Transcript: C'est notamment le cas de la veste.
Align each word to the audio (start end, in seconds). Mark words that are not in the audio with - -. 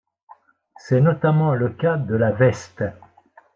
C'est 0.77 0.99
notamment 0.99 1.53
le 1.53 1.69
cas 1.69 1.95
de 1.97 2.15
la 2.15 2.31
veste. 2.31 2.81